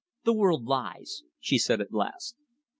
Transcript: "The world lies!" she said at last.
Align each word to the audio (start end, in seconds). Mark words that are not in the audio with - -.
"The 0.23 0.33
world 0.33 0.65
lies!" 0.65 1.21
she 1.39 1.59
said 1.59 1.79
at 1.79 1.93
last. 1.93 2.35